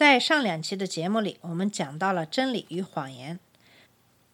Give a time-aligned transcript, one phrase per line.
[0.00, 3.38] 在上两期的节目里，我们讲到了真理与谎言。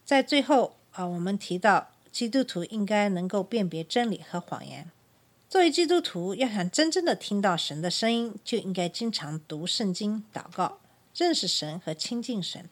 [0.05, 4.89] 在最后啊，我们提到基督徒应该能够辨别真理和谎言。
[5.51, 10.79] 作为基督徒，要想真正的听到神的声音，就应该经常读圣经、祷告，
[11.17, 12.71] 认识神和亲近神。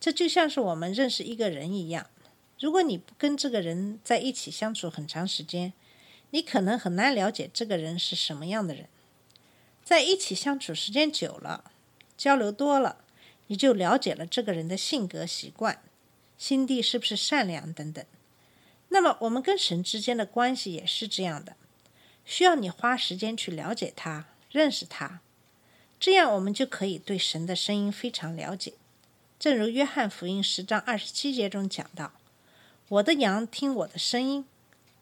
[0.00, 2.08] 这就像是我们认识一个人一样。
[2.58, 5.72] 如果你不跟这个人在一起相处很长时间，
[6.30, 8.88] 你可能很难了解这个人是什么样的人。
[9.84, 11.70] 在一起相处时间久了，
[12.16, 12.98] 交流多了，
[13.46, 15.82] 你就了解了这个人的性格、习惯、
[16.38, 18.04] 心地是不是善良等等。
[18.88, 21.56] 那么，我们跟神之间的关系也是这样的，
[22.24, 25.20] 需要你花时间去了解他、认识他，
[25.98, 28.74] 这样我们就可以对神的声音非常了解。
[29.38, 32.12] 正如约翰福音十章二十七节中讲到
[32.88, 34.44] ：“我的羊听我的声音，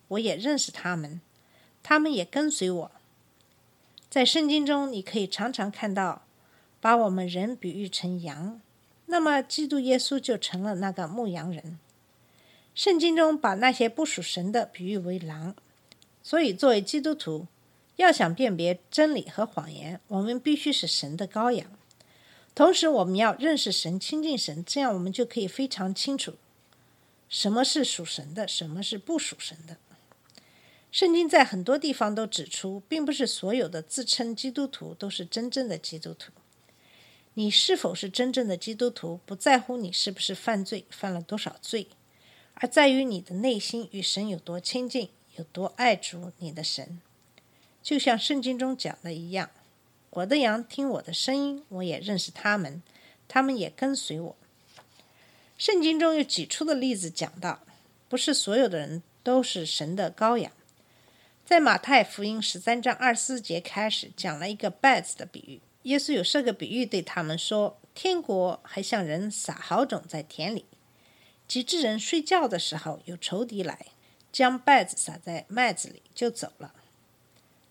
[0.08, 1.20] 我也认识他们，
[1.82, 2.90] 他们也跟随我。”
[4.08, 6.22] 在圣经中，你可以常常看到
[6.80, 8.60] 把我们人比喻成羊，
[9.06, 11.78] 那么基督耶稣就成了那个牧羊人。
[12.74, 15.54] 圣经中把那些不属神的比喻为狼，
[16.22, 17.46] 所以作为基督徒，
[17.96, 21.66] 要想辨别真理和谎言，我们必须是神的羔羊。
[22.54, 26.34] 同时，我们要认识神、亲近神，这样我们就可以非常清楚
[27.28, 29.76] 什么是属神的，什么是不属神的。
[30.90, 36.32] 圣经在很多地方都指出，并不是所有的自称基督徒都是真正的基督徒。
[37.34, 41.86] 你是否是真正的基督徒，不在乎你是不是犯罪，犯了多少罪，
[42.54, 47.00] 而在于你的内心与神有多亲近，有多爱主你的神。
[47.82, 49.50] 就像圣经中讲的一样
[50.10, 52.82] ：“我的羊听我的声音，我也认识他们，
[53.28, 54.36] 他们也跟随我。”
[55.56, 57.60] 圣经中有几处的例子讲到，
[58.08, 60.50] 不是所有的人都是神的羔羊。
[61.46, 65.60] 在马太福音十三章二十四节开始讲了一个稗子的比喻。
[65.90, 70.64] 耶稣有设个比喻对他们说：“天国还像人撒好种在田里，
[71.48, 73.86] 几只人睡觉的时候，有仇敌来，
[74.30, 76.72] 将稗子撒在麦子里就走了。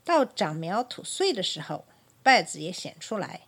[0.03, 1.85] 到长苗吐穗的时候，
[2.21, 3.43] 稗子也显出来。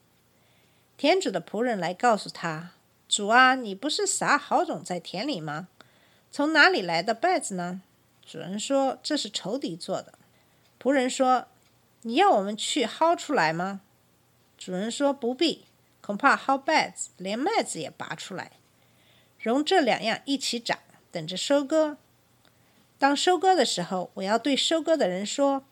[0.95, 2.71] 田主的仆人来告诉他
[3.09, 5.67] ：‘主啊，你不是撒好种在田里吗？
[6.31, 7.81] 从哪里来的稗子呢？’
[8.25, 10.17] 主人说：‘这是仇敌做的。’
[10.81, 11.47] 仆人说
[12.03, 13.81] ：“你要我们去薅出来吗？”
[14.63, 15.65] 主人说：“不必，
[16.01, 18.51] 恐怕薅稗子，连麦子也拔出来，
[19.39, 20.77] 容这两样一起长，
[21.09, 21.97] 等着收割。
[22.99, 25.65] 当收割的时候，我要对收割的人说：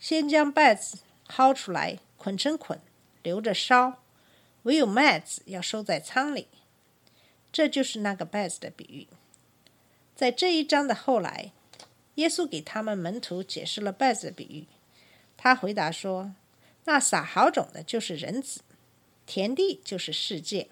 [0.00, 2.80] 先将稗子薅出来，捆成捆，
[3.22, 4.00] 留着烧；
[4.64, 6.48] 唯有麦子要收在仓里。”
[7.52, 9.06] 这就是那个稗子的比喻。
[10.16, 11.52] 在这一章的后来。
[12.16, 14.66] 耶稣给他们门徒解释了稗子的比喻。
[15.36, 16.32] 他回答说
[16.88, 18.60] ：“那撒好种的，就是人子；
[19.26, 20.68] 田地就是世界。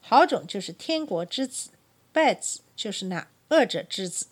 [0.00, 1.68] 好种就是天国之子，
[2.14, 4.28] 败子就是那恶者之子。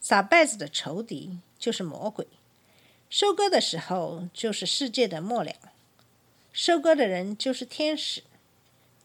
[0.00, 2.26] 撒败子的仇敌就是魔鬼。
[3.10, 5.52] 收割的时候就是世界的末了，
[6.54, 8.22] 收割的人就是天使，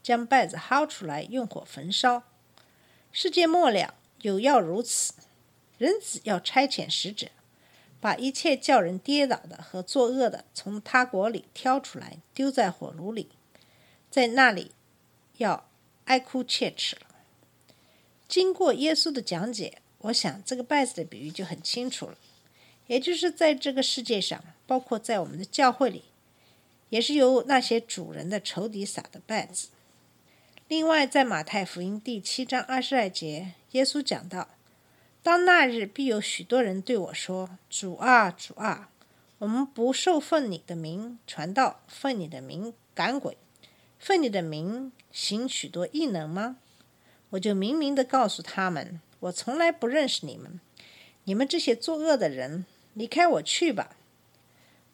[0.01, 2.23] 将败子薅出来，用火焚烧。
[3.11, 5.13] 世界末了有要如此。”
[5.77, 7.27] 人子要差遣使者，
[8.05, 13.29] 把一切叫人跌倒的和作恶的从他国里挑出来，丢在火炉里，
[14.11, 14.73] 在那里
[15.37, 15.67] 要
[16.03, 17.07] 哀哭切齿了。
[18.27, 22.15] 经过耶稣的讲解，我想这个稗子的比喻就很清楚了，
[22.85, 26.03] 也就是在这个世界上，包括在我们的教会里，
[26.89, 29.69] 也是由那些主人的仇敌撒的稗子。
[30.67, 34.49] 另外，在马太福音第七章二十二节，耶稣讲到。
[35.25, 38.91] 当那日，必有许多人对我说：“主啊，主啊，
[39.39, 43.35] 我们不受奉你的名传道，奉你的名赶鬼，
[43.97, 46.57] 奉你的名行许多异能吗？”
[47.31, 50.59] 我就明明的告诉他们：“我从来不认识你们，
[51.23, 53.97] 你们这些作恶的人，离开我去吧。”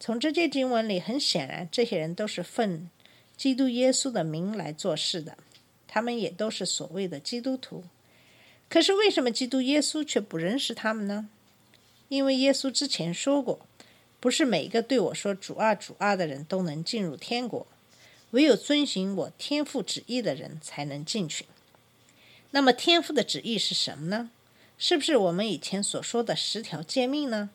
[0.00, 2.88] 从这些经文里，很显然，这些人都是奉
[3.36, 5.36] 基督耶稣的名来做事的，
[5.86, 7.84] 他们也都是所谓的基督徒。
[8.72, 11.28] 可是为什么基督耶稣却不认识他们呢？
[12.08, 13.66] 因为耶稣之前说过，
[14.18, 17.66] 不是每一个对我说“主啊，主啊”的人都能进入天国，
[18.30, 21.44] 唯有遵循我天父旨意的人才能进去。
[22.52, 24.30] 那么，天父的旨意是什么呢？
[24.78, 27.50] 是不是我们以前所说的十条诫命呢？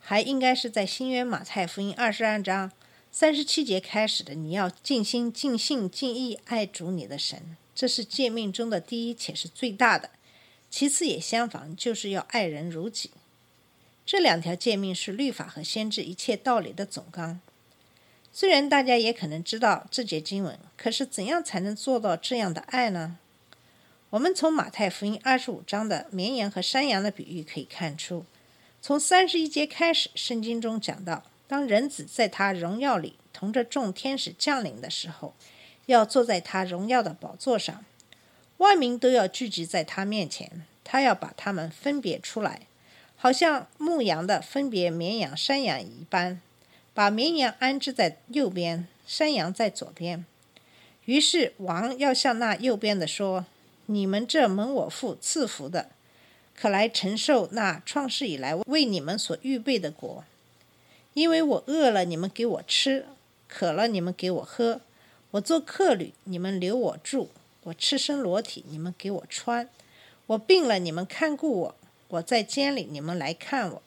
[0.00, 2.72] 还应该是在新约马太福音二十二章
[3.12, 4.32] 三十七节开始的。
[4.32, 10.08] 你要尽心、尽性、尽意爱主你的神，这是诫命中的第一，且是最大的。
[10.76, 13.12] 其次也相仿，就是要爱人如己。
[14.04, 17.38] 这两条诫命是律法和先知一切道理的总纲。
[18.32, 23.18] 虽然大家也可能知道这节经文，可是怎样才能做到这样的爱呢？
[24.10, 28.26] 我们从马太福音二十五章的绵羊和山羊的比喻可以看出，
[28.82, 35.36] 从三十一节开始，圣经中讲到，当人子在他荣耀里同着众天使降临的时候，
[35.86, 37.84] 要坐在他荣耀的宝座上，
[38.58, 42.62] 万民都要聚集在他面前，他要把他们分别出来，
[43.16, 46.40] 好像牧羊的分别绵羊、山羊一般，
[46.92, 50.24] 把绵羊安置在右边，山羊在左边。
[51.04, 53.44] 于是王要向那右边的说。
[53.86, 55.90] 你们这蒙我父赐福的，
[56.56, 60.24] 可来承受那创世以来为你们所预备的国。
[61.12, 63.02] 因为我饿了，你们给我吃；
[63.46, 64.80] 渴了，你们给我喝；
[65.32, 67.28] 我做客旅，你们留我住；
[67.64, 69.66] 我赤身裸体，你们给我穿；
[70.26, 71.74] 我病了，你们看顾我；
[72.08, 73.82] 我在监里，你们来看我。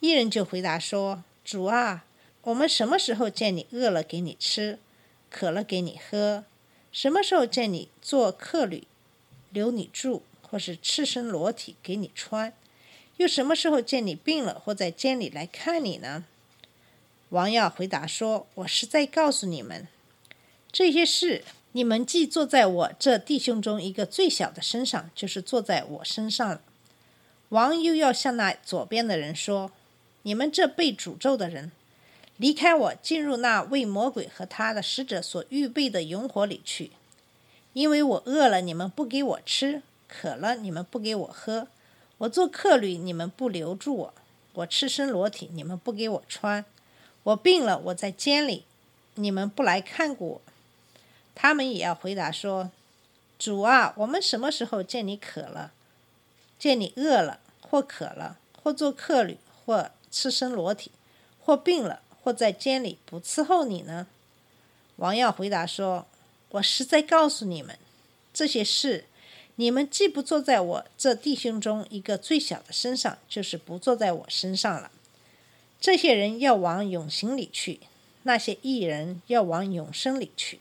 [0.00, 2.04] 一人就回答说：“主啊，
[2.42, 4.78] 我们什么时候见你饿了给你吃，
[5.30, 6.44] 渴了给你喝？
[6.92, 8.86] 什么时候见你做客旅？”
[9.50, 12.52] 留你住，或是赤身裸体给你穿，
[13.16, 16.24] 又什么时候见你病了，或在监里来看你呢？
[17.30, 19.88] 王耀回答说：“我是在告诉你们，
[20.70, 21.42] 这些事，
[21.76, 26.62] 你们既坐在我这弟兄中一个最小的身上，就是坐在我身上了。”
[27.50, 29.70] 王又要向那左边的人说
[30.24, 31.70] ：“你们这被诅咒的人，
[32.38, 36.92] 离开我，进入那为魔鬼和他的使者所预备的永火里去。”
[37.74, 41.66] 因为我饿了，你们不给我吃；渴了，你们不给我喝；
[42.16, 44.14] 我做客旅，你们不留住我；
[44.54, 46.64] 我赤身裸体，你们不给我穿；
[47.24, 48.64] 我病了，我在监里，
[49.16, 50.40] 你们不来看过我。
[51.36, 52.72] 他们也要回答说
[53.38, 55.72] ：“主啊，我们什么时候见你渴了，
[56.58, 60.90] 见你饿了，或渴了，或做客旅，或赤身裸体，
[61.40, 64.08] 或病了，或在监里不伺候你呢？”
[64.96, 66.08] 王耀回答说。
[66.50, 67.76] 我实在告诉你们，
[68.32, 69.04] 这些事，
[69.56, 74.90] 你们既不坐在我这弟兄中一个最小的身上，就是不坐在我身上了。
[75.80, 77.80] 这些人要往永刑里去，
[78.22, 80.60] 那些艺人要往永生里去。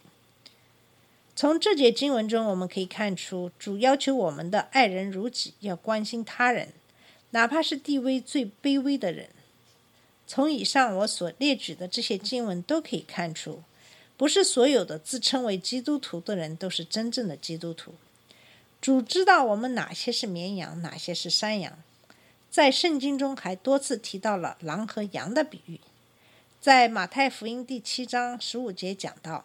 [1.36, 6.70] 从这节经文中，我们可以看出，主要求我们的爱人如己，要关心他人，
[7.32, 9.30] 哪怕是地位最卑微的人。
[10.26, 13.64] 从以上我所列举的这些经文都可以看出。
[14.18, 17.96] 不是所有的自称为基督徒的人都是真正的基督徒。
[18.80, 21.78] 主知道我们哪些是绵羊，哪些是山羊。
[22.50, 25.82] 在圣经中还多次提到了狼和羊的比喻。
[26.62, 29.44] 在马太福音第七章十五节讲到：“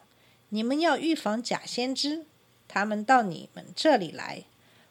[0.50, 2.24] 你们要预防假先知，
[2.68, 4.44] 他们到你们这里来，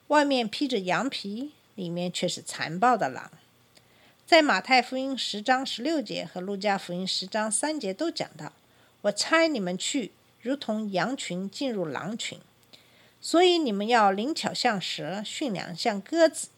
[0.08, 3.32] 外面披着羊皮，里面却是残暴的狼。”
[4.26, 8.54] 在马太福音十章十六节和路加福音十章三节都讲到。
[9.02, 10.12] 我差你们去，
[10.42, 12.38] 如同羊群进入狼群，
[13.20, 16.50] 所以你们要灵巧像蛇，驯良像鸽子。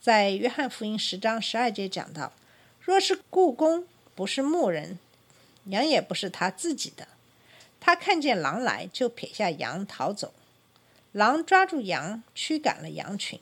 [0.00, 2.32] 在约翰福音十章十二节讲到：
[2.80, 4.98] 若是故宫不是牧人，
[5.66, 7.06] 羊也不是他自己的，
[7.88, 10.34] 他看见狼来，就撇下羊逃走。
[11.12, 13.40] 狼抓住羊，驱赶了羊群。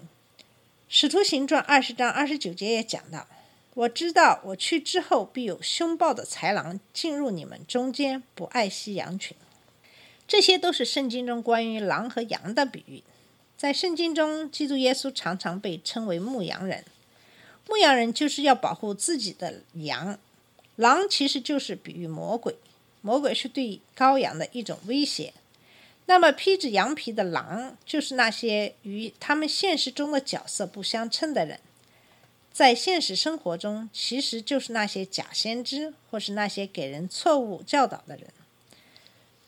[0.89, 3.27] 使徒行传二十章二十九节也讲到。
[3.75, 9.37] 我知道，我去之后必有凶暴的豺狼进入你们中间，不爱惜羊群。
[10.29, 13.03] 这些都是圣经中关于狼和羊的比喻。
[13.57, 16.85] 在圣经中，基督耶稣常常被称为牧羊人。
[17.67, 20.17] 牧羊人就是要保护自己的羊。
[20.77, 22.55] 狼其实就是比喻魔鬼，
[23.07, 25.33] 魔鬼是对羔羊的一种威胁。
[26.07, 31.61] 那么披着羊皮的狼，就是那些与他们现实中的角色不相称的人。
[32.53, 38.27] 在现实生活中，其实就是那些假先知，或是那些给人错误教导的人。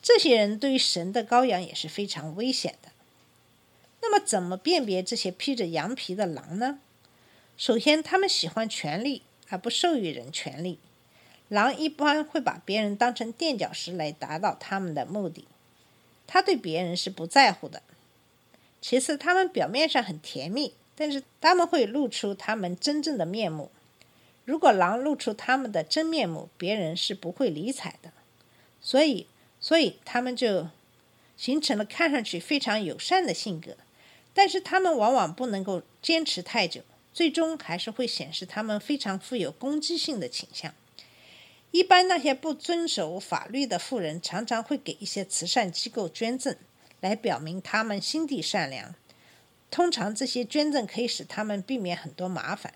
[0.01, 2.93] 这些人对于神的羔羊也是非常危险的。
[4.01, 6.79] 那么，怎么辨别这些披着羊皮的狼呢？
[7.57, 10.79] 首先，他们喜欢权力，而不授予人权力。
[11.49, 15.47] 狼一般会把别人当成垫脚石来达到他们的目的。
[16.27, 17.83] 他对别人是不在乎的。
[18.81, 20.75] 其次，他们表面上很甜蜜。
[21.01, 23.71] 但是他们会露出他们真正的面目。
[24.45, 28.11] 如果狼露出他们的真面目，别人是不会理睬的。
[28.81, 29.29] 所以，
[29.61, 30.67] 所以他们就
[31.37, 33.77] 形成了看上去非常友善的性格。
[34.35, 36.81] 但是他们往往不能够坚持太久，
[37.15, 40.75] 最终还是会显示他们非常富有攻击性的倾向。
[41.71, 46.57] 一般那些不遵守法律的富人常常会给一些慈善机构捐赠，
[47.01, 48.95] 来表明他们心地善良。
[49.71, 52.73] 通常这些捐赠可以使他们避免很多麻烦。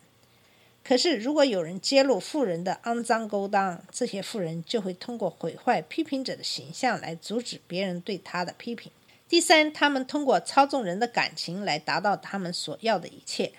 [0.84, 8.92] 可是如果有人揭露富人的肮脏勾当，这些富人就会通过毁坏批评者的形象来阻止别人对他的批评。
[9.28, 13.52] 第三，他们通过操纵人的感情来达到他们所要的一切。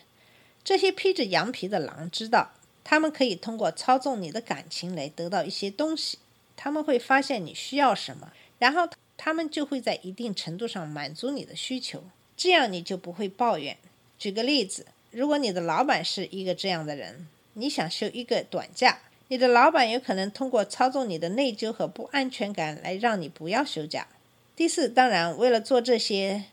[0.63, 2.51] 这些披着羊皮的狼知道，
[2.83, 6.19] 他们可以通过操纵你的感情来得到一些东西。
[6.55, 8.87] 他们会发现你需要什么，然后
[9.17, 12.03] 他们就会在一定程度上满足你的需求，
[12.37, 13.77] 这样你就不会抱怨。
[14.19, 24.07] 举个例子，如果你的老板是一个这样的人，你想休一个短假，你的老板有可能通过操纵你的内疚和不安全感来让你不要休假。
[24.55, 26.45] 第四，当然，为了做这些，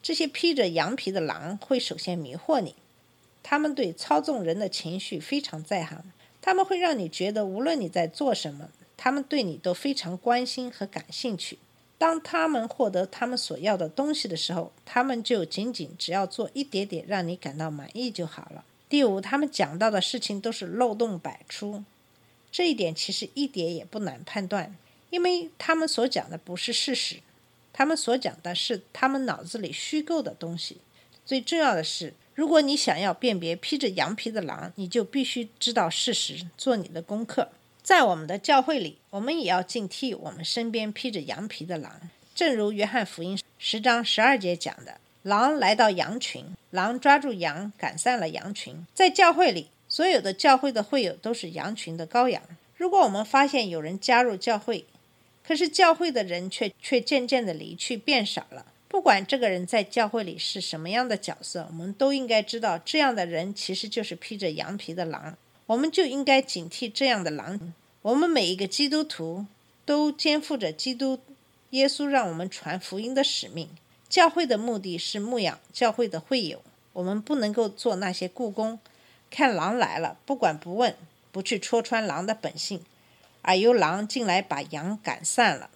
[0.00, 2.76] 这些披着羊皮的狼会首先迷惑你。
[3.42, 11.58] 他们对操纵人的情绪非常在行，他们会让你觉得无论你在做什么，他们对你都非常关心和感兴趣。
[11.98, 18.64] 当他们获得他们所要的东西的时候，他们就仅仅只要做一点点让你感到满意就好了。
[18.88, 21.84] 第五，他们讲到的事情都是漏洞百出，
[22.50, 24.74] 这一点其实一点也不难判断，
[25.10, 27.16] 因为他们所讲的不是事实。
[27.72, 30.78] 他们所讲的是他们脑子里虚构的东西。
[31.24, 37.50] 最重要的是，如果你想要辨别披着羊皮的狼，你就必须知道事实，做你的功课。
[37.82, 42.00] 在我们的教会里，我们也要警惕我们身边披着羊皮的狼。
[42.34, 52.42] 正如约翰福音十章十二节讲的：“狼来到羊群，狼抓住羊，赶散了羊群。”在教会里，所有的教会的会友都是羊群的羔羊。
[52.74, 54.86] 如果我们发现有人加入教会，
[55.46, 58.64] 可是教会的人却却渐渐的离去，变少了。
[58.90, 65.38] 不管这个人在教会里是什么样的角色，我们都应该知道，这样的人其实就是披着羊皮的狼。
[65.66, 67.72] 我们就应该警惕这样的狼。
[68.02, 69.46] 我们每一个基督徒
[69.84, 71.20] 都肩负着基督
[71.70, 73.68] 耶稣让我们传福音的使命。
[74.08, 76.60] 教会的目的是牧养教会的会友，
[76.92, 78.80] 我们不能够做那些故宫，
[79.30, 80.96] 看狼来了不管不问，
[81.30, 82.82] 不去戳穿狼的本性。
[83.42, 85.70] 而由狼进来把羊赶散了，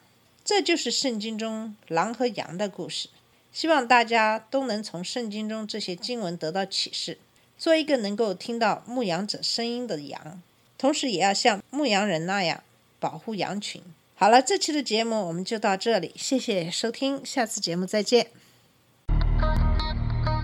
[0.45, 3.09] 这就是圣经中狼和羊的故事。
[3.51, 7.19] 希望大家都能从圣经中这些经文得到启示，
[7.57, 10.43] 做一个能够听到牧羊者声音的羊，
[10.77, 12.63] 同时也要像牧羊人那样
[12.99, 13.81] 保护羊群。
[14.17, 18.29] 好了，这期的节目我们就到这里，谢谢收听，下次节目再见。